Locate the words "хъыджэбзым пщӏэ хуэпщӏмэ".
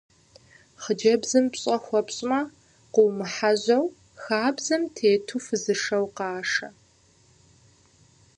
0.81-2.39